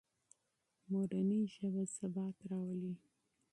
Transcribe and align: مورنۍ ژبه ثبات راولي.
مورنۍ 0.91 1.41
ژبه 1.53 1.83
ثبات 1.95 2.35
راولي. 2.51 2.93